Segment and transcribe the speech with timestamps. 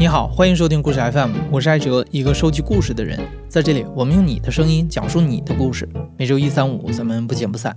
[0.00, 3.18] 你好，欢迎收听故事 FM，我是艾哲，一个收集故事的人。
[3.48, 5.88] 在这里，我们用你的声音讲述你的故事。
[6.16, 7.76] 每周一、三、五，咱们不见不散。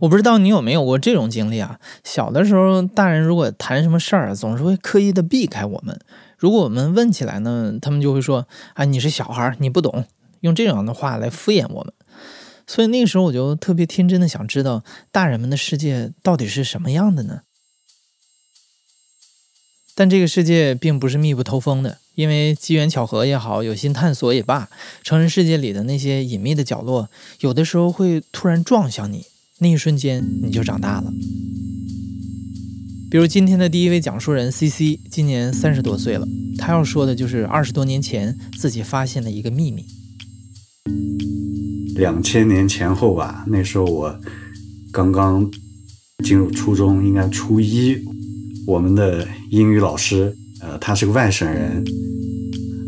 [0.00, 1.78] 我不知道你有没有过这种经历啊？
[2.02, 5.96] 小的时候，大人如果谈什么事儿，总是会刻意的避开我们。
[6.36, 10.04] 如果我们问起来呢，他们就会说：“啊，你是小孩，你不懂。”
[10.42, 11.92] 用这样的话来敷衍我们。
[12.66, 14.82] 所以那个时候，我就特别天真的想知道，
[15.12, 17.42] 大人们的世界到底是什么样的呢？
[19.94, 24.70] 但这个世界并不是密不透风的，因为机缘巧合也好，有心探索也罢，
[25.02, 27.10] 成人世界里的那些隐秘的角落，
[27.40, 29.26] 有的时候会突然撞向你，
[29.58, 31.12] 那一瞬间你就长大了。
[33.10, 39.84] 比如今天的第一位讲述人 C C，今年三十多岁了，他要说的就是二十多年前自己发现的一个秘密。
[41.94, 44.18] 两千年前后吧，那时候我
[44.90, 45.50] 刚刚
[46.24, 48.02] 进入初中，应该初一。
[48.64, 51.84] 我们的英语老师，呃，他是个外省人，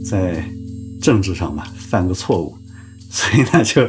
[0.04, 0.44] 在
[1.02, 2.56] 政治上吧犯个错误，
[3.10, 3.82] 所以呢就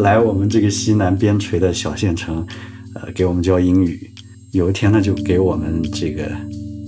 [0.00, 2.46] 来我们这个西南边陲的小县城，
[2.94, 4.08] 呃，给我们教英语。
[4.52, 6.30] 有一天呢，就给我们这个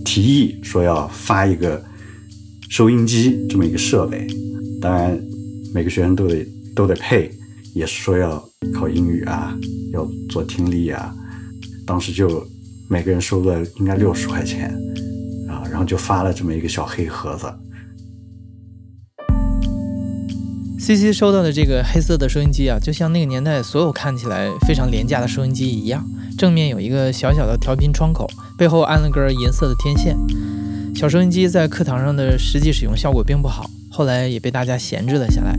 [0.05, 1.85] 提议说要发一个
[2.69, 4.27] 收音机这么一个设备，
[4.81, 5.21] 当然
[5.75, 7.31] 每个学生都得都得配，
[7.75, 9.59] 也是说要考英语啊，
[9.93, 11.13] 要做听力啊。
[11.85, 12.47] 当时就。
[12.91, 14.71] 每个人收了应该六十块钱，
[15.47, 17.47] 啊，然后就发了这么一个小黑盒子。
[20.81, 26.03] C C 收到的这个黑色的收音机啊，就像那个年代所有看起来非常廉价的收音机一样，
[26.39, 30.17] 正面有一个小小的调频窗口，背后安了根银色的天线。
[30.95, 35.55] 小收音机在课堂上的实际使用效果并不好，后来也被大家闲置了下来。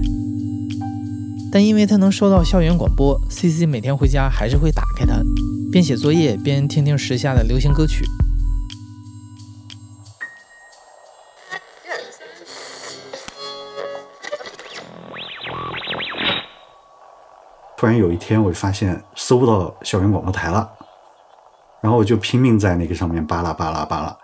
[1.52, 5.22] 但因为它能收到校园广播，C C 每天回家还是会打开它。
[5.72, 8.04] 边写作业边听听时下的流行歌曲。
[17.78, 20.70] 突然有一天，我就发现搜不到校园广播台了，
[21.82, 24.18] 然后我就拼命在那个上面扒拉扒拉扒拉，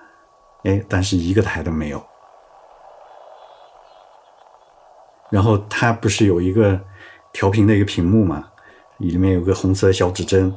[0.63, 2.03] 哎，但是一个台都没有。
[5.29, 6.79] 然后它不是有一个
[7.31, 8.45] 调频的一个屏幕嘛，
[8.97, 10.53] 里面有个红色小指针。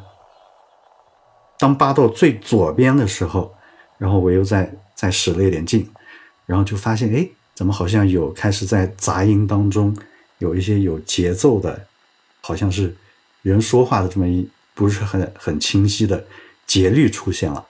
[1.59, 3.53] 当扒到最左边的时候，
[3.99, 5.91] 然后我又再再使了一点劲，
[6.47, 9.97] 然后就发现，哎，怎么好像有开始在杂音当中
[10.39, 11.87] 有一些有节奏的，
[12.41, 12.97] 好像是
[13.43, 16.25] 人说话的这么一不是很很清晰的
[16.65, 17.67] 节律出现了，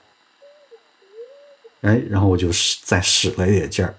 [1.81, 3.95] 哎，然后我就使再使了一点劲儿，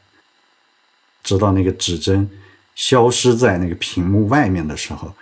[1.25, 2.31] 直到那个指针
[2.77, 5.13] 消失在那个屏幕外面的时候，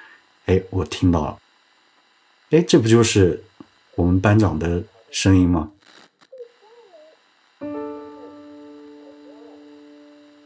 [0.45, 1.39] 哎，我听到了，
[2.50, 3.43] 哎，这不就是。
[3.99, 5.69] 我们班长的声音吗？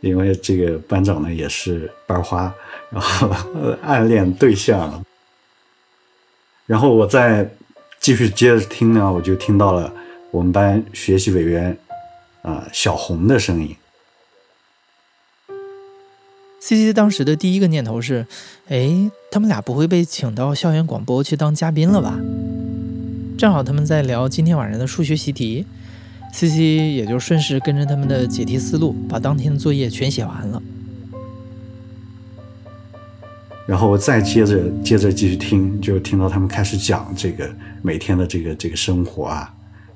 [0.00, 2.52] 因为这个班长呢也是班花，
[2.88, 3.28] 然后
[3.82, 5.04] 暗恋对象。
[6.64, 7.54] 然后我再
[8.00, 9.92] 继续接着听呢，我就听到了
[10.30, 11.76] 我们班学习委员
[12.40, 13.76] 啊小红的声音。
[16.58, 18.26] C C 当时的第一个念头是：
[18.68, 22.18] 哎，他们俩不会被请到校园广播去当嘉宾了吧？
[23.42, 25.66] 正好他们在聊今天晚上的数学习题
[26.32, 30.62] ，C C 也就顺势跟着他们的解题思路，把当天的作业全写完了。
[33.66, 37.50] 然后我再接着接着继续听，就听到他们开始讲这个
[37.82, 39.52] 每天的这个这个生活啊，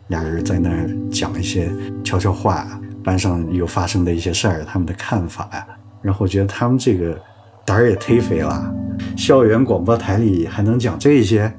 [0.08, 1.70] 俩人在那儿讲一些
[2.02, 5.64] 悄悄话，班上有发生的一些事儿，他们的看法呀。
[6.02, 7.16] 然后我觉得他们这个
[7.64, 8.74] 胆儿也忒肥了，
[9.16, 11.56] 校园广播台里还能讲这些。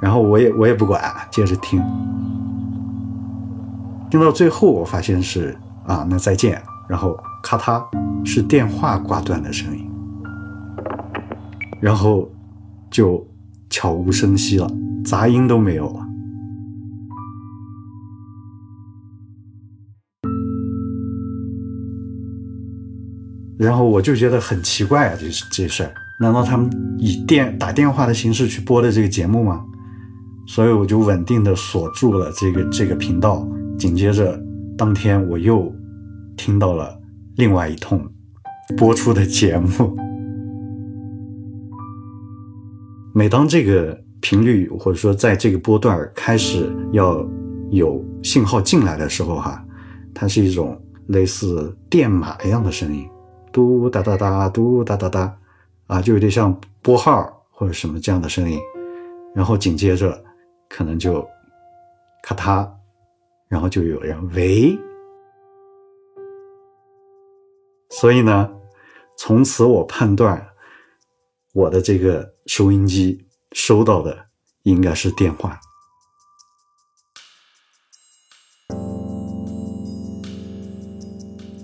[0.00, 1.78] 然后我也我也不管，接着听，
[4.10, 5.54] 听到最后，我发现是
[5.86, 7.84] 啊，那再见，然后咔嗒，
[8.24, 9.86] 是电话挂断的声音，
[11.80, 12.30] 然后
[12.90, 13.26] 就
[13.68, 14.70] 悄无声息了，
[15.04, 16.06] 杂音都没有了。
[23.58, 29.66] 然后我就觉得很奇怪啊，这这事儿，难道他们以电打电话的形式去播的这个节目吗？
[30.52, 33.46] 所以我就稳定的锁住了这个这个频道。
[33.78, 34.36] 紧接着，
[34.76, 35.72] 当天我又
[36.36, 37.00] 听到了
[37.36, 38.04] 另外一通
[38.76, 39.96] 播出的节目。
[43.14, 47.24] 每当这个频率或者说在这个波段开始要
[47.70, 49.64] 有信号进来的时候，哈，
[50.12, 50.76] 它是一种
[51.06, 53.08] 类似电码一样的声音，
[53.52, 55.32] 嘟哒哒哒，嘟哒哒哒，
[55.86, 58.58] 啊，就有点像拨号或者什么这样的声音。
[59.32, 60.24] 然后紧接着。
[60.70, 61.28] 可能就
[62.22, 62.72] 咔嗒，
[63.48, 64.78] 然后就有人喂。
[67.90, 68.50] 所以呢，
[69.18, 70.48] 从此我判断
[71.52, 74.26] 我的这个收音机收到的
[74.62, 75.60] 应该是电话。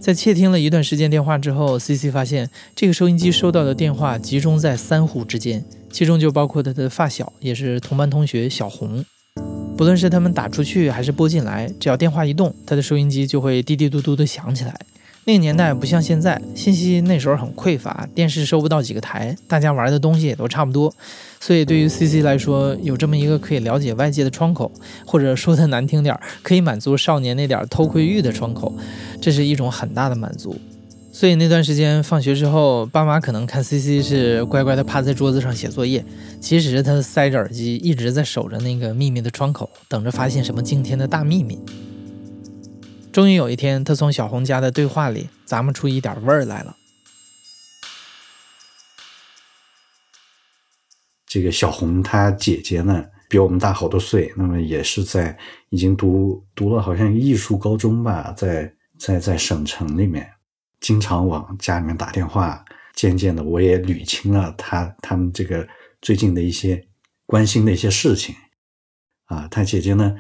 [0.06, 9.04] 在窃听了一段时间电话之后，C C 发现这个收音机收到的电话集中在三户之间，其中就包括他的发小，也是同班同学小红。
[9.76, 14.78] 不论是他们打出去还是拨进来，只要电话一动，他的收音机就会滴滴嘟嘟的响起来。
[15.26, 20.94] 那个年代不像现在，信息那时候很匮乏，电视收不到几个台，大家玩的东西也都差不多。
[21.40, 24.70] 所以对于 C C 来说，有这么一个可以了解外界的窗口，
[25.05, 28.73] 或者说的难听点， 可以满足少年那点偷窥欲的窗口，
[29.20, 30.55] 这是一种很大的满足。
[31.12, 36.05] 所以那段时间放学之后，爸妈可能看 C C 是乖乖的趴在桌子上写作业，
[36.40, 41.58] 其实他塞着耳机，一直在守着那个秘密的窗口，等着发现什么惊天的大秘密。
[43.16, 46.76] 终于有一天，他从小红家的对话里咂摸出一点味儿来了。
[51.24, 55.34] 这个小红她姐姐呢，比我们大好多岁，那么也是在
[55.70, 60.30] 已经读读了好像艺术高中吧，在在在省城里面，
[60.80, 62.62] 经常往家里面打电话。
[62.94, 65.66] 渐渐的，我也捋清了他他们这个
[66.02, 66.86] 最近的一些
[67.24, 68.34] 关心的一些事情。
[69.24, 70.14] 啊，他姐姐呢？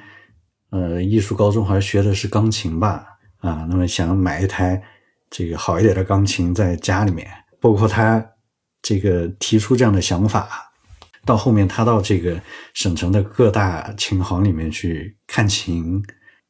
[0.70, 3.06] 呃，艺术高中好像学的是钢琴吧？
[3.38, 4.82] 啊，那么想买一台
[5.30, 7.30] 这个好一点的钢琴在家里面，
[7.60, 8.32] 包括他
[8.82, 10.72] 这个提出这样的想法，
[11.24, 12.42] 到后面他到这个
[12.74, 16.02] 省城的各大琴行里面去看琴，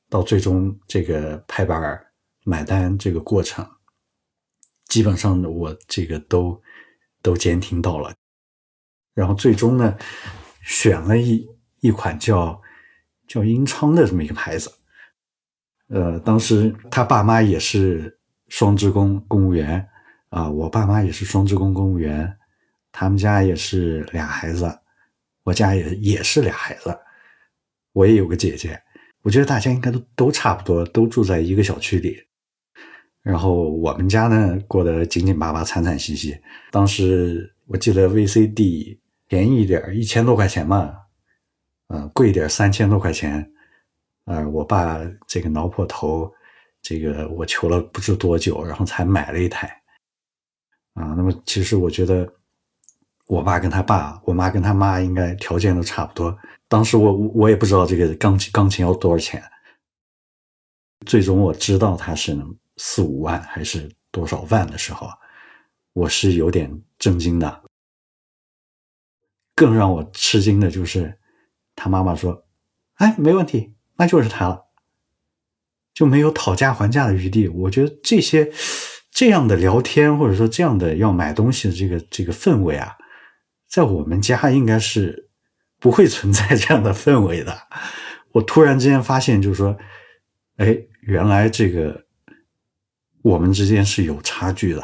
[0.09, 2.01] 到最终这个拍板
[2.45, 3.69] 买单这个过程，
[4.89, 6.59] 基本上我这个都
[7.21, 8.15] 都监听到了，
[9.13, 9.95] 然后最终呢，
[10.63, 11.47] 选了一
[11.81, 12.63] 一款叫。
[13.27, 14.71] 叫英昌的这么一个牌子，
[15.89, 18.19] 呃，当时他爸妈也是
[18.49, 19.87] 双职工公务员
[20.29, 22.37] 啊，我爸妈也是双职工公务员，
[22.93, 24.79] 他们家也是俩孩子，
[25.43, 26.97] 我家也也是俩孩子，
[27.93, 28.81] 我也有个姐姐，
[29.23, 32.17] 我觉得大家应该都都差不多，都住在一个小区里，
[33.23, 36.39] 然后我们家呢过得紧紧巴巴、惨惨兮兮。
[36.71, 41.06] 当时我记得 VCD 便宜一点，一千多块钱嘛。
[41.89, 43.49] 嗯，贵点三千多块钱，
[44.25, 46.29] 呃，我爸这个挠破头，
[46.83, 49.69] 这个我求了不知多久，然后才买了一台，
[50.95, 52.29] 啊，那么其实我觉得，
[53.29, 56.37] 我爸跟他爸，我妈跟他妈应该条件都差不多。
[56.67, 59.41] 当时我我也不知道这个钢琴钢琴要多少钱，
[61.07, 62.37] 最终我知道它是
[62.79, 65.09] 四五万还是多少万的时候，
[65.93, 67.63] 我是有点震惊的。
[69.55, 71.17] 更让我吃惊的就是。
[71.77, 72.47] 他妈妈说
[72.97, 74.65] ：“哎，没问题，那就是他了，
[75.93, 77.47] 就没有讨价还价的余地。
[77.47, 78.51] 我觉得这些
[79.11, 82.97] 这样的聊天，或者说这样的要买东西的这个这个氛围啊，
[83.69, 85.29] 在我们家应该是
[85.79, 87.55] 不会存在这样的氛围的。
[88.33, 89.77] 我突然之间发现，就是说，
[90.57, 92.07] 哎，原来这个
[93.23, 94.83] 我们之间是有差距的。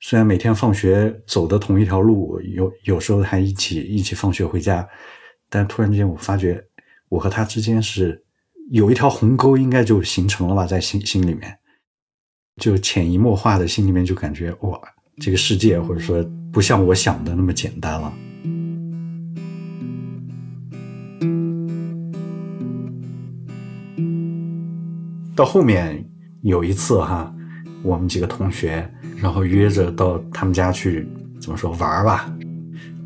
[0.00, 4.86] 虽然每天放学走的同一条路，有有时候还一起一起放学回家。”
[5.56, 6.62] 但突然间，我发觉
[7.08, 8.22] 我和他之间是
[8.70, 11.56] 有一条鸿沟，应该就形成了吧，在心心里面，
[12.60, 14.78] 就潜移默化的，心里面就感觉哇，
[15.16, 16.22] 这个世界或者说
[16.52, 18.12] 不像我想的那么简单了。
[25.34, 26.06] 到后面
[26.42, 27.34] 有一次哈，
[27.82, 28.86] 我们几个同学
[29.16, 31.08] 然后约着到他们家去，
[31.40, 32.30] 怎么说玩吧？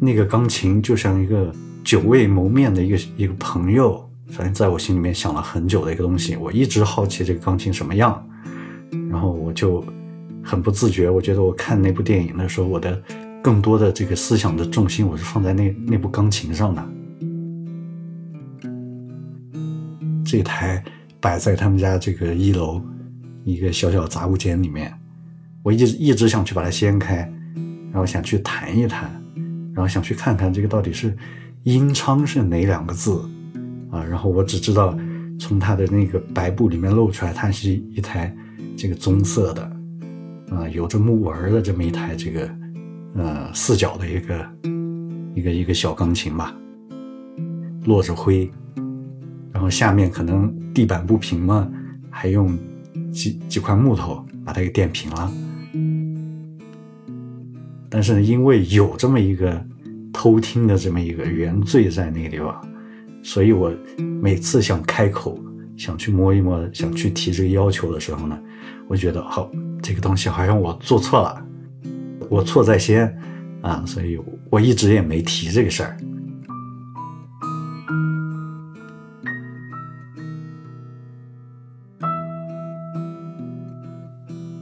[0.01, 1.55] 那个钢琴就像一个。
[1.83, 6.37] 久未谋面的一个一个朋友，反正在我心里面想了很久的一个东西。
[6.37, 8.25] 我一直好奇这个钢琴什么样，
[9.11, 9.85] 然后我就
[10.43, 13.03] 很不自觉，我觉得我看那部电影的时候，我的
[13.43, 16.89] 更多的这个思想的重心，我是放在那那部钢琴上的。
[20.25, 20.85] 这台
[21.19, 22.81] 摆在他们家这个一楼
[23.43, 24.93] 一个小小杂物间里面，
[25.65, 27.17] 我一直一直想去把它掀开，
[27.91, 29.11] 然后想去弹一弹，
[29.75, 31.17] 然后想去看看这个到底是。
[31.65, 33.23] 英昌是哪两个字
[33.91, 34.03] 啊？
[34.03, 34.97] 然后我只知道，
[35.39, 38.35] 从它的那个白布里面露出来，它是一台
[38.79, 39.63] 这个棕色的，
[40.51, 42.51] 啊，有着木纹的这么一台这个，
[43.15, 44.51] 呃，四角的一个
[45.35, 46.57] 一个一个小钢琴吧，
[47.85, 48.51] 落着灰，
[49.53, 51.71] 然后下面可能地板不平嘛，
[52.09, 52.59] 还用
[53.13, 55.31] 几几块木头把它给垫平了。
[57.91, 59.63] 但是呢因为有这么一个。
[60.13, 62.61] 偷听的这么一个原罪在那个地方，
[63.23, 63.73] 所以我
[64.21, 65.39] 每次想开口、
[65.77, 68.39] 想去摸一摸、想去提这个要求的时候呢，
[68.89, 69.51] 我觉得好，
[69.83, 71.47] 这个东西好像我做错了，
[72.29, 73.17] 我错在先
[73.63, 74.19] 啊，所以
[74.51, 75.97] 我一直也没提这个事儿。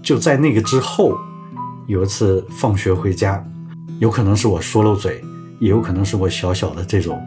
[0.02, 1.14] 就在那个之后，
[1.86, 3.44] 有一次放学回家，
[3.98, 5.22] 有可能是我说漏嘴，
[5.60, 7.20] 也有可能是我小小的这种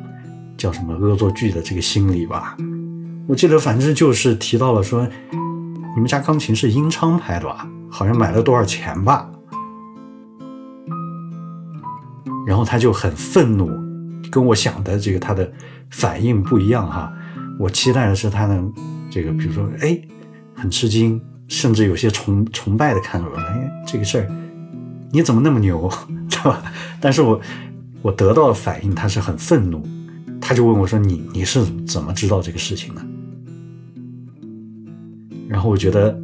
[0.57, 2.55] 叫什么恶作剧的这个心理吧。
[3.27, 7.67] 我记得反正就是提到了说，你们家钢琴是英昌牌的吧？
[7.89, 9.29] 好像买了多少钱吧？
[12.47, 13.69] 然后他就很愤怒，
[14.31, 15.51] 跟我想的这个他的
[15.89, 17.11] 反应不一样哈。
[17.59, 18.73] 我期待的是他能
[19.09, 20.00] 这个，比如说，哎，
[20.55, 21.21] 很吃惊。
[21.47, 24.27] 甚至有些崇崇拜的看着我，哎，这个事儿
[25.11, 25.91] 你怎么那么牛，
[26.31, 26.63] 对吧？
[27.01, 27.41] 但是我
[28.01, 29.86] 我得到的反应，他是很愤怒，
[30.39, 33.01] 他就问我说：“你你是怎么知道这个事情的？”
[35.48, 36.20] 然后我觉得，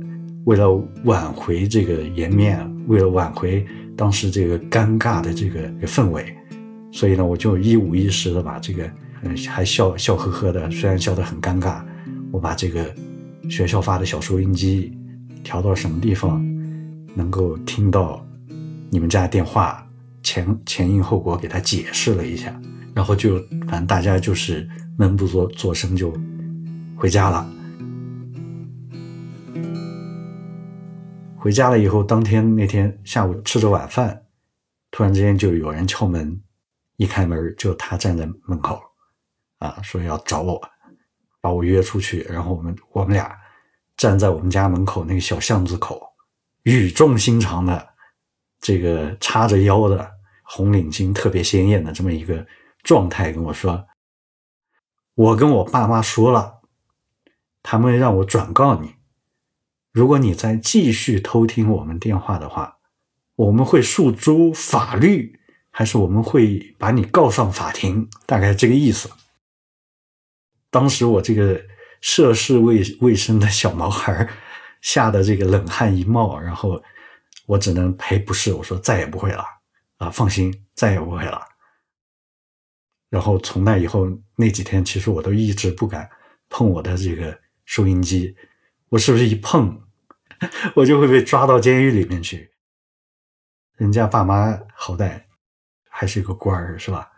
[0.45, 0.69] 为了
[1.03, 3.65] 挽回这个颜面，为了挽回
[3.95, 6.35] 当时这个尴尬的这个氛围，
[6.91, 8.89] 所以呢，我就一五一十的把这个，
[9.47, 11.81] 还笑笑呵呵的，虽然笑得很尴尬，
[12.31, 12.93] 我把这个
[13.49, 14.93] 学校发的小收音机。
[15.43, 16.43] 调到什么地方
[17.15, 18.21] 能够听到
[18.89, 19.86] 你们家电话
[20.27, 22.53] 前前因后果，给他解释了一下，
[22.93, 24.67] 然后就反正大家就是
[24.97, 26.13] 闷不作作声就
[26.97, 27.49] 回家了。
[31.37, 34.21] 回家了以后，当天那天下午吃着晚饭，
[34.91, 36.37] 突然之间就有人敲门，
[36.97, 38.81] 一开门就他站在门口，
[39.59, 40.61] 啊，说要找我，
[41.39, 43.33] 把我约出去，然后我们我们俩。
[43.95, 45.99] 站在我们家门口那个小巷子口，
[46.65, 47.87] 语重心长的，
[48.61, 50.11] 这个叉着腰的
[50.47, 52.47] 红领巾特别鲜艳的这么一个
[52.83, 53.85] 状态跟我说
[55.13, 56.61] ：“我跟我爸妈说了，
[57.61, 58.95] 他们让我转告你，
[59.91, 62.77] 如果你再继续偷听我们电话的话，
[63.35, 65.39] 我们会诉诸法律，
[65.69, 68.09] 还是我们会把你告上法庭？
[68.25, 69.09] 大概这个意思。”
[70.71, 71.61] 当时我这个。
[71.99, 74.29] 涉世未未深的小毛孩
[74.81, 76.79] 吓得这个冷汗一冒，然后
[77.47, 79.43] 我只能赔不是，我说再也不会了
[79.97, 81.41] 啊，放心，再也不会了。
[83.09, 86.09] 然后从那以后那几天，其实我都一直不敢
[86.49, 88.35] 碰我的这个收音机，
[88.89, 89.81] 我是不是一碰，
[90.75, 92.51] 我就会被抓到监狱里面去？
[93.77, 95.23] 人家爸妈好歹
[95.89, 97.11] 还是一个官儿，是吧？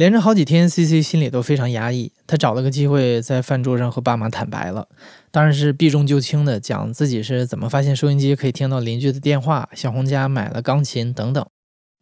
[0.00, 2.10] 连着好几天，C C 心里都非常压抑。
[2.26, 4.88] 他找了个机会，在饭桌上和爸妈坦白了，
[5.30, 11.46] 当然是避重就轻的讲自己是怎么发现收音机可以听到邻居的电话，小红家买了钢琴等等。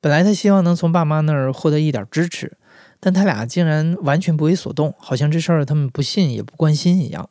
[0.00, 2.56] 本来他希望能从爸妈那儿获得一点支持，
[3.00, 7.28] 但他俩竟然完全不为所动，好像这事儿他们不信也不关心一样。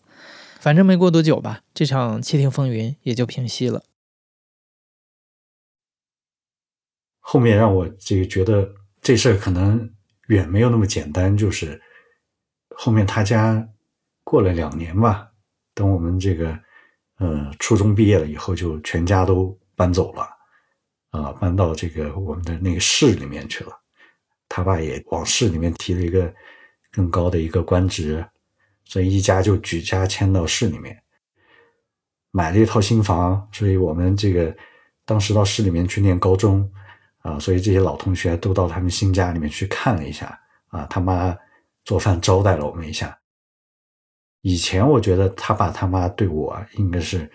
[0.59, 3.83] 反正没过多久吧，这场窃听风云也就平息了。
[7.21, 8.71] 后面让我这个觉得
[9.01, 9.91] 这事儿可能。
[10.27, 11.81] 远没有那么简单，就是
[12.75, 13.67] 后面他家
[14.24, 15.29] 过了两年吧，
[15.74, 16.57] 等我们这个
[17.17, 20.27] 呃初中毕业了以后，就全家都搬走了，
[21.12, 23.72] 啊，搬到这个我们的那个市里面去了。
[24.50, 26.34] 他爸也往市里面提了一个
[26.91, 28.25] 更高的一个官职，
[28.86, 31.01] 所以一家就举家迁到市里面，
[32.31, 33.48] 买了一套新房。
[33.51, 34.55] 所以我们这个
[35.05, 36.69] 当时到市里面去念高中。
[37.27, 41.36] 啊，所以这些老同学都到他们新家里面去看了一下啊，他妈
[41.84, 43.17] 做饭招待了我们一下。
[44.41, 47.29] 以前我觉得他爸他妈对我应该是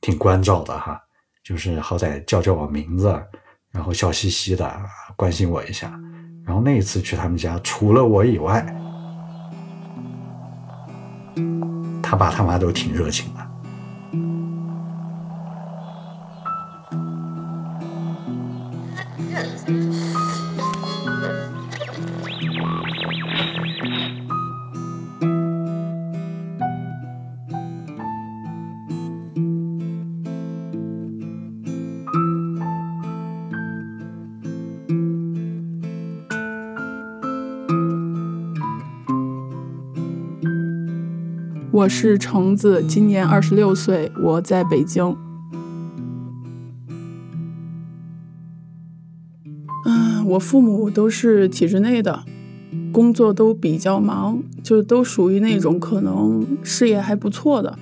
[0.00, 1.00] 挺关照的哈，
[1.44, 3.22] 就是好歹叫叫我名字，
[3.70, 4.82] 然后笑嘻嘻的
[5.14, 5.96] 关心我一下。
[6.44, 8.60] 然后那一次去他们家，除了我以外，
[12.02, 13.53] 他爸他妈都挺热情的。
[41.84, 45.14] 我是橙子，今年二十六岁，我在北京。
[49.84, 52.24] 嗯，我父母都是体制内的，
[52.90, 57.78] 工作都比较忙，就都属于那种可能事业还不错的。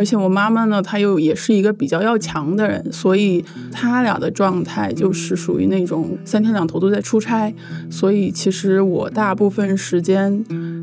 [0.00, 7.54] 而且我妈妈呢，她又也是一个比较要强的人，所以他俩的状态就是属于那种三天两头都在出差。
[7.90, 10.42] 所以其实我大部分时间。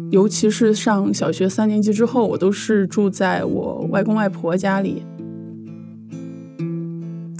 [0.09, 5.03] 尤其是上小学三年级之后，我都是住在我外公外婆家里。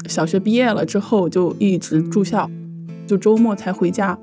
[0.09, 2.49] 小学毕业了之后就一直住校，
[3.05, 4.19] 就周末才回家。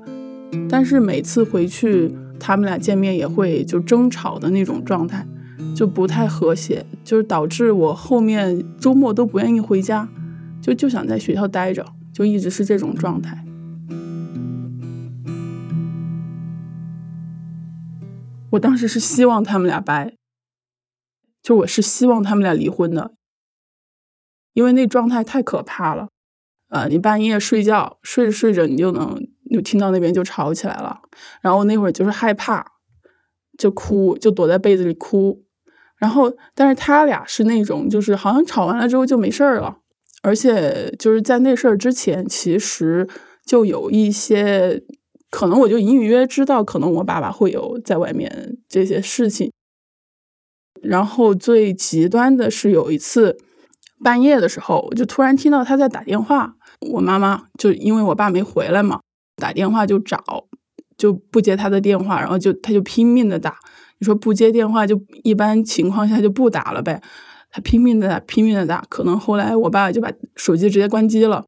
[0.69, 5.25] 但是每次回去，他们俩见面也会就争吵的那种状态，
[5.75, 10.07] 就不太和谐，就是导致我后面周末都不愿意回家，
[10.61, 13.43] 就就想在学校待着，就一直是这种状态。
[18.51, 20.15] 我当时是希望他们俩掰，
[21.43, 23.11] 就我是希望他们俩离婚的，
[24.53, 26.07] 因为那状态太可怕了。
[26.69, 31.01] 呃，你半夜睡觉睡着睡着，你就能就听到那边就吵起来了，
[31.41, 32.65] 然后那会儿就是害怕，
[33.57, 35.44] 就哭，就躲在被子里哭。
[35.97, 39.77] 然后，但是他俩是那种，就是好像吵完了之后就没事儿了，
[40.21, 43.07] 而且就是在那事儿之前，其实
[43.45, 44.83] 就有一些
[45.29, 49.51] 可能，我就隐隐约约知道，可能我爸爸会有在外面这些事情。
[50.81, 53.37] 然后最极端的是有一次
[54.03, 56.55] 半夜的时候，我就突然听到他在打电话。
[56.91, 58.99] 我妈妈就因为我爸没回来嘛，
[59.37, 60.21] 打电话就找，
[60.97, 63.57] 就不接他的电话，然后就他就拼命的打。
[63.99, 67.01] 你说不接电话，就一般情况下就不打了呗。
[67.51, 71.45] 他拼命的打，拼命的打，可能后来我爸就把手机直接关机了。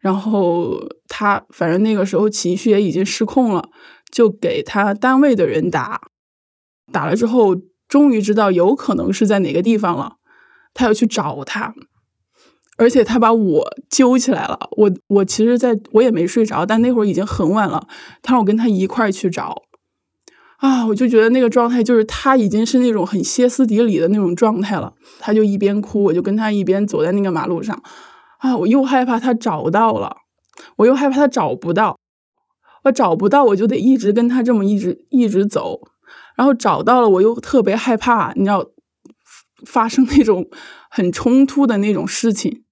[0.00, 3.68] 然后他反正那个时候情绪也已经失控了，
[4.10, 6.00] 就给他单位的人打。
[6.90, 7.54] 打了之后，
[7.86, 10.16] 终于知道有可能是在哪个地方了，
[10.74, 11.74] 他要去找他。
[12.78, 17.86] 而且他把我揪起来了，我我其实在我也没睡着，但那会儿已经很晚了。
[18.22, 19.62] 他让我跟他一块去找，
[20.62, 24.94] 啊，我就觉得那个状态就是他已经是那种很歇斯底里的那种状态了。
[25.18, 27.82] 他就一边哭，我就跟他一边走在那个马路上，
[28.38, 30.18] 啊，我又害怕他找到了，
[30.76, 31.98] 我又害怕他找不到，
[32.84, 35.80] 我找不到我就得一直跟他这么一直一直走，
[36.36, 38.64] 然后找到了我又特别害怕，你知道，
[39.66, 40.48] 发生那种
[40.88, 42.62] 很冲突的那种事情。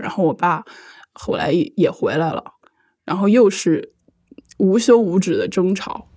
[0.00, 0.64] 然后我爸
[1.12, 2.54] 后来也回来了，
[3.04, 3.92] 然后又是
[4.56, 6.08] 无休无止的争吵。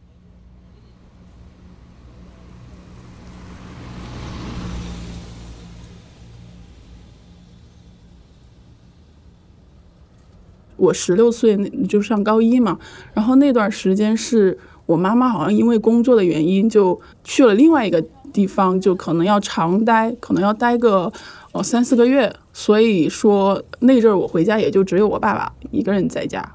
[10.77, 12.77] 我十六岁那就上高一嘛，
[13.13, 21.11] 然后那段时间是我妈妈好像因为工作的原因就去了另外一个地方，就可能要长待，可能要待个。
[21.53, 26.45] 哦，三四个月，所以说那阵儿我回家也就只有我爸爸一个人在家。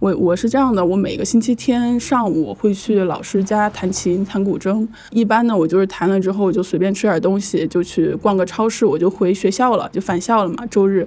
[0.00, 4.88] 我我是这样的，我每个星期天上午会去老师家弹琴、弹古筝。
[5.10, 10.64] 一般呢，我就是弹了之后我就随便吃点东西，就去逛个超市，我就回学校了，就返校了嘛。
[10.64, 11.06] 周日，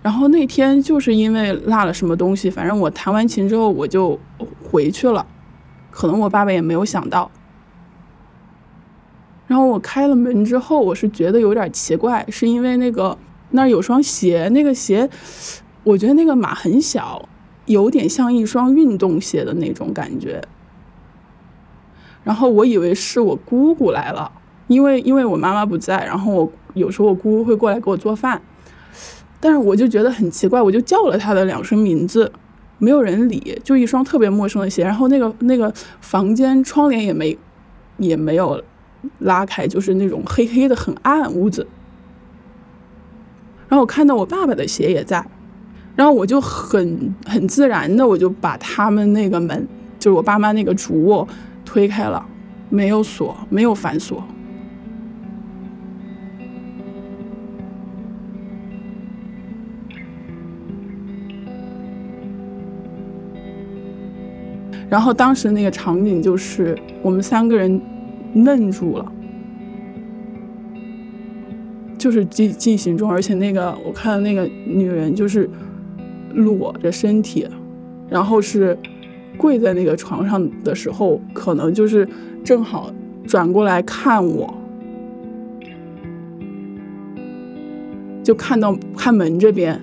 [0.00, 4.16] 然后那天就是因为落了什么东西，反正我弹完琴之后我就
[4.62, 5.26] 回去了，
[5.90, 7.28] 可能我爸爸也没有想到。
[9.48, 13.18] 然后我开了门之后，我是觉得有点奇怪，是因为那个
[13.50, 15.10] 那儿有双鞋，那个鞋，
[15.82, 17.28] 我觉得那个码很小，
[17.66, 20.42] 有点像一双运动鞋的那种感觉。
[22.22, 24.30] 然后我以为是我姑姑来了，
[24.66, 28.40] 因为因为我妈妈不在，然后我有时候我姑姑会过来给我做饭，
[29.40, 32.32] 但是我就觉得很奇怪，我就叫了她的两声名字，
[32.78, 34.84] 没有人理，就一双特别陌生的鞋。
[34.84, 37.38] 然后那个那个房间窗帘也没
[37.98, 38.62] 也没有。
[39.18, 41.66] 拉开就是那种黑黑的很暗屋子，
[43.68, 45.22] 然后我看到我爸爸的鞋也在，
[45.94, 49.66] 然后我就很很自然的我就把他们那个门，
[49.98, 51.26] 就是我爸妈那个主卧
[51.64, 52.24] 推开了，
[52.68, 54.22] 没有锁，没有反锁。
[64.88, 67.80] 然后当时那个场景就是我们三个人。
[68.36, 69.12] 愣住了，
[71.96, 75.48] 就是进进行中，而且那个我看到那个女人就是
[76.34, 77.46] 裸着身体，
[78.08, 78.76] 然后是
[79.36, 82.06] 跪在那个床上的时候，可能就是
[82.44, 82.92] 正好
[83.26, 84.52] 转过来看我，
[88.22, 89.80] 就看到看门这边。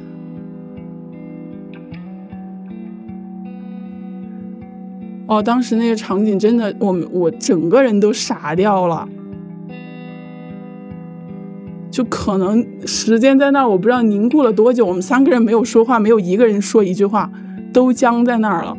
[5.27, 9.07] 哦，当时那个场景真的，我我整个人都傻掉了，
[11.91, 14.85] 就可能时间在那儿，我不知道凝固了多久。
[14.85, 17.29] 我们三个人没有说话，没有一个人说一句话，
[17.73, 18.77] 都僵在那儿了。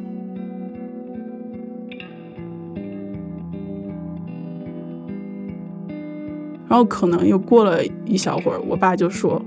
[6.68, 9.40] 然后可能又过了一小会儿，我爸就说，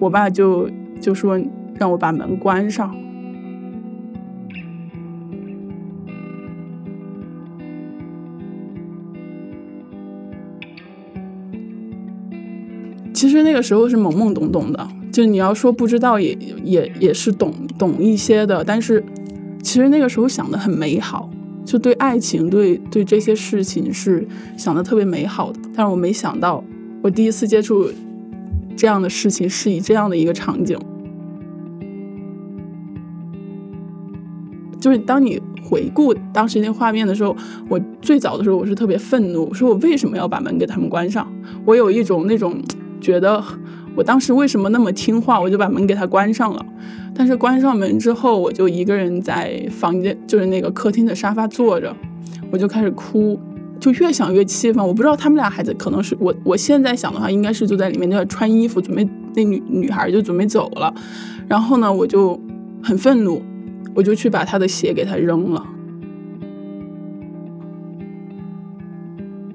[0.00, 0.68] 我爸就
[1.00, 1.40] 就说
[1.78, 2.92] 让我把门关上。
[13.18, 19.04] 其实那个时候是懵懵懂懂的，就你要说不知道也也也是懂懂一些的，但是
[19.60, 21.28] 其实那个时候想的很美好，
[21.64, 24.24] 就对爱情对对这些事情是
[24.56, 25.58] 想的特别美好的。
[25.74, 26.62] 但是我没想到，
[27.02, 27.88] 我第一次接触
[28.76, 30.78] 这样的事情是以这样的一个场景，
[34.78, 37.36] 就是当你回顾当时那画面的时候，
[37.68, 41.26] 我最早的时候我是特别愤怒，我说我为什么要把门给他们关上？
[41.64, 42.54] 我有一种那种。
[43.00, 43.42] 觉得
[43.94, 46.66] 我当时为什么那么听话，我就把门给他关上了。
[47.14, 51.94] 但是关上门之后，我就一个人在房间，就是那个客厅的沙发坐着，
[52.50, 53.38] 我就开始哭，
[53.80, 54.86] 就越想越气愤。
[54.86, 60.94] 我不知道他们俩孩子，可能是我，我现在想的话，应该是就在里面就在穿衣服，准备那女女孩就准备走了。
[61.48, 62.40] 然后呢，我就
[62.82, 63.42] 很愤怒，
[63.94, 65.66] 我就去把他的鞋给他扔了，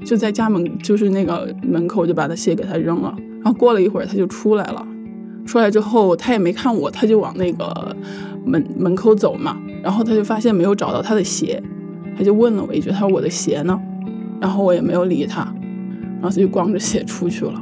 [0.03, 3.15] 就在家门就是那个门口就把他鞋给他扔了。
[3.43, 4.87] 然后过了一会儿，他就出来了。
[5.45, 7.95] 出来之后，他也没看我，他就往那个
[8.45, 9.61] 门门口走嘛。
[9.83, 11.61] 然后他就发现没有找到他的鞋，
[12.17, 13.77] 他就问了我一句：“他说我的鞋呢？”
[14.39, 17.61] 然后我也没有理他，然后他就光着鞋出去了。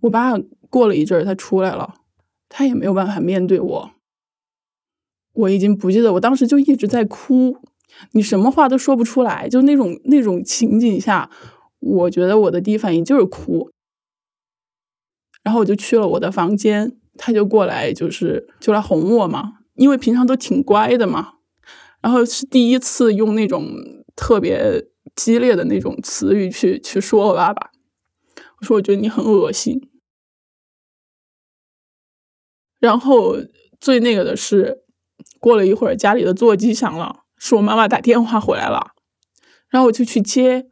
[0.00, 0.32] 我爸
[0.70, 1.94] 过了一阵儿，他出来了，
[2.48, 3.90] 他也没有办法面对我。
[5.34, 7.58] 我已经不记得，我当时就一直在哭，
[8.12, 11.28] 你什么话都说不出来，就那种那种情景下，
[11.80, 13.70] 我觉得我的第一反应就是哭。
[15.42, 21.34] 然后我就去了我的房间，他就过来，就是就来哄我嘛，因为平常都挺乖的嘛。
[22.00, 23.66] 然后是第一次用那种
[24.14, 27.72] 特别激烈的那种词语去去说我爸爸，
[28.60, 29.90] 我说我觉得你很恶心。
[32.78, 33.36] 然后
[33.80, 34.83] 最那个的是。
[35.44, 38.92] 过了一会儿，家里的座机响了，是我妈妈打电话回来了，
[39.68, 40.66] 然后我就去接。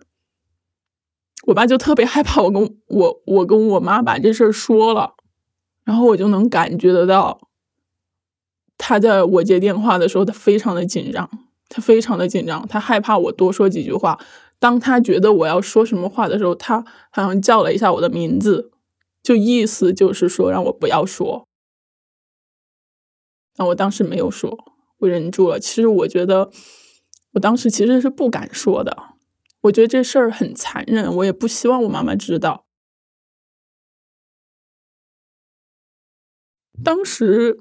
[1.49, 5.13] 我爸就特别害怕我跟我我跟我妈把这事儿说了，
[5.85, 7.51] 然后我就能感觉得到，
[8.79, 11.29] 他在我接电话的时候，他非常的紧张，
[11.69, 14.19] 他非常的紧张，他害怕我多说几句话。
[14.59, 18.71] 当他觉得我要说什么话的时候，他好像叫了一下我的名字，
[19.23, 21.47] 就意思就是说让我不要说。
[23.57, 24.57] 那我当时没有说，
[24.99, 25.61] 我忍住了。
[25.61, 26.51] 其实我觉得，
[27.33, 28.97] 我当时其实是不敢说的。
[29.63, 32.67] 我觉得这事儿很残忍，我也不希望我妈妈知道。
[36.83, 37.61] 当时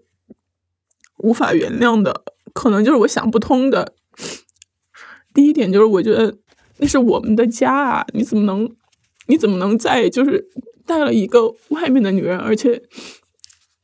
[1.18, 2.24] 无法原谅的，
[2.54, 3.94] 可能就是我想不通的。
[5.34, 6.40] 第一点就是，我觉得
[6.78, 8.76] 那是我们的家啊，你怎么能，
[9.28, 10.50] 你怎么能在就是
[10.88, 12.82] 带了一个外面的女人，而且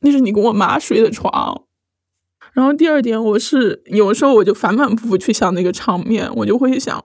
[0.00, 1.67] 那是你跟我妈睡的床。
[2.52, 7.04] 然后第二点，我是有时候我就反反复复去想那个场面，我就会想，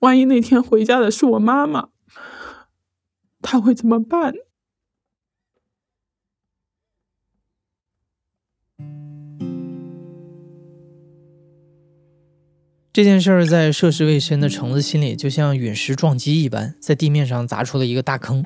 [0.00, 1.88] 万一那天回家的是我妈妈，
[3.42, 4.34] 她会怎么办？
[12.92, 18.42] 这件事儿在涉世未深的橙子心里，就像陨石撞击一般，在地面上砸出了一个大坑。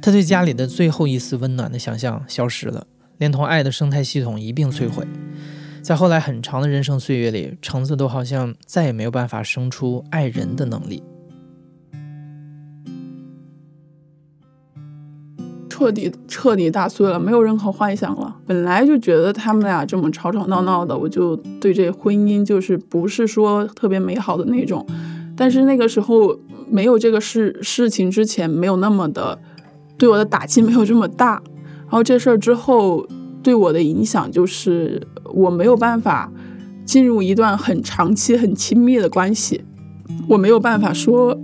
[0.00, 2.86] 他对家里的最后一丝温暖的想象消失了，
[3.18, 5.04] 连同爱的生态系统一并摧毁。
[5.84, 11.02] 在后来很长的人生岁月里，橙子都好像再也没有办法生出爱人的能力，
[15.68, 18.34] 彻底彻底打碎了，没有任何幻想了。
[18.46, 24.86] 本来就觉得他们俩这么吵吵闹闹的，我就对这婚姻就是不是说特别美好的那种。
[25.36, 26.34] 但是那个时候
[26.66, 29.38] 没有这个事事情之前，没有那么的
[29.98, 31.42] 对我的打击没有这么大。
[31.82, 33.06] 然后这事儿之后
[33.44, 35.06] 对我的影响就是。
[35.32, 36.30] 我没有办法
[36.84, 39.64] 进入一段很长期、很亲密的关系，
[40.28, 41.36] 我没有办法说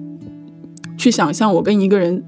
[0.96, 2.22] 去想象我跟一个人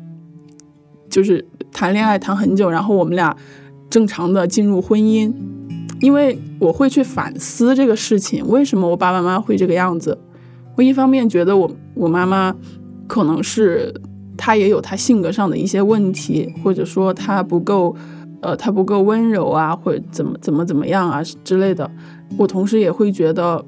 [1.08, 3.36] 就是谈恋爱谈很久，然后我们俩
[3.88, 5.32] 正常的进入婚姻，
[6.00, 10.18] 因为我会去反思这个事情，为什么我爸爸妈妈会这个样子？
[10.76, 12.56] 我一方面觉得我我妈妈
[13.06, 13.94] 可能是
[14.36, 17.94] 她也有她性格上的一些问题，或者说她不够。
[18.42, 21.88] 呃，他不够温柔啊，或者怎么怎么怎么样啊之类的。
[22.36, 23.64] 我同时也会觉得，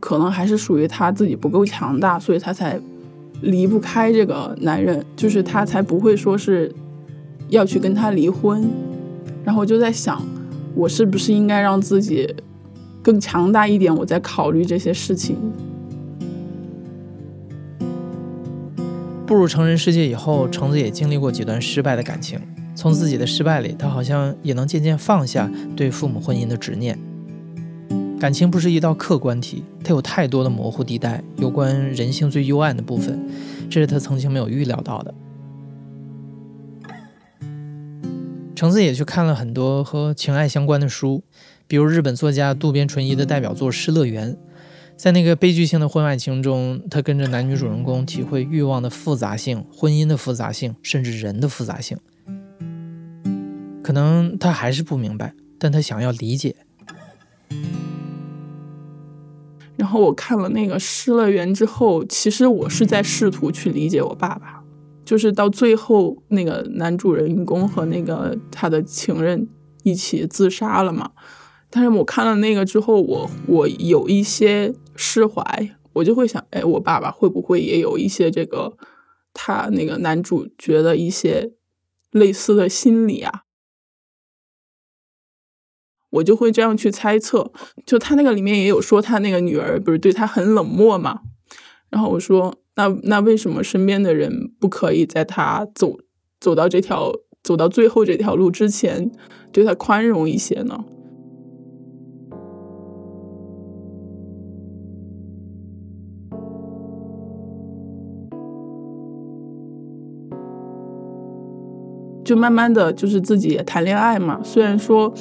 [0.00, 2.78] 可能还是属于他自己不够强大，所以他才
[3.40, 6.74] 离不开这个男人，就是他才不会说是
[7.50, 8.68] 要去跟他离婚。
[9.44, 10.20] 然后我就在想，
[10.74, 12.34] 我是不是应该让自己
[13.00, 13.94] 更强大一点？
[13.94, 15.36] 我在考虑这些事情。
[19.24, 22.40] 步入成人世界以后，橙子也经历过几段失败的感情。
[22.78, 26.96] 从自己的失败里，他好像也能渐渐放下对父母婚姻的执念。
[28.20, 33.18] 感情不是一道客观题，它有太多的模糊地带，有关人性最幽暗的部分，
[33.68, 35.12] 这是他曾经没有预料到的。
[38.54, 41.24] 橙子也去看了很多和情爱相关的书，
[41.66, 44.34] 比如日本作家渡边淳一的代表作《失乐园》。
[44.96, 51.98] 在那个悲剧性的婚外情中，他跟着男女主人公体会欲望的复杂性、婚姻的复杂性，甚至人的复杂性。
[53.88, 56.54] 可能他还是不明白，但他想要理解。
[59.76, 64.62] 然后我看了那个《失乐园》之后，其实我是在试图去理解我爸爸，
[65.06, 69.48] 就是到最后那个男主人公和那个他的情人
[69.84, 71.10] 一起自杀了嘛。
[71.70, 75.42] 但是我看了那个之后，我我有一些释怀，
[75.94, 78.76] 我就会想，哎，我爸爸会不会也有一些这个
[79.32, 81.52] 他那个男主角的一些
[82.10, 83.44] 类似的心理啊？
[86.10, 87.50] 我就会这样去猜测。
[87.84, 91.20] 就他那个里面也有说，他那个女儿不是对他很冷漠嘛？
[91.90, 95.96] 然后我说，那那为什么身边的人不可以在他走
[96.38, 99.10] 走到这条走到最后这条路之前，
[99.50, 100.84] 对他宽容一些呢？
[112.24, 115.14] 就慢慢的就是自己也谈恋爱嘛，虽然说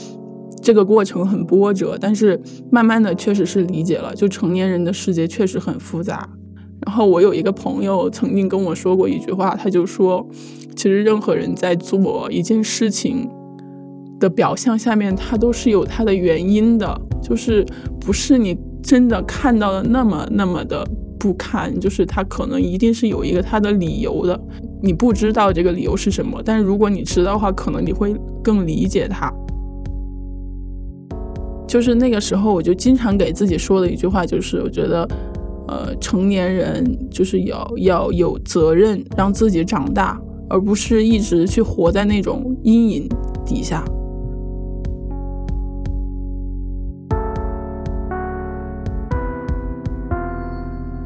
[0.67, 2.37] 这个过程很波折，但是
[2.69, 6.27] 慢慢的确实是理解了，就成年人的世界确实很复杂。
[6.85, 10.27] 然后我有一个朋友曾经跟我说过一句话，他就说，
[10.75, 13.29] 其实任何人在做一件事情
[14.19, 17.65] 的表象下面，他都是有他的原因的，就是
[18.01, 18.53] 不是你
[18.83, 20.85] 真的看到的那么那么的
[21.17, 24.37] 不堪，就是他可能一定是有一个他的理由的。
[24.83, 29.33] 你不知道这个理由是什么，但如果你知道的话，可能你会更理解他。
[31.67, 35.07] 就是那个时候，我就经常给自己说的一句话，就是我觉得，
[35.67, 40.17] 呃，成年人就是要要有责任让自己长大，
[40.49, 43.09] 而不是一直去活在那种阴影
[43.45, 43.83] 底下。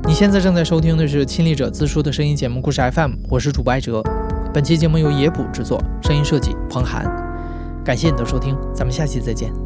[0.08, 4.04] 你现在正在收听的是亲历者自述的声音节目《故事 FM》，我是主播艾哲。
[4.54, 7.06] 本期节目由野捕制作，声音设计彭涵。
[7.84, 9.61] 感谢你的收听，咱们下期再见。